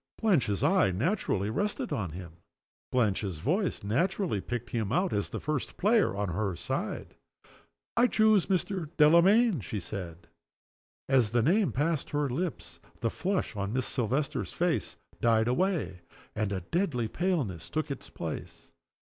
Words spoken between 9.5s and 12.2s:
she said. As the name passed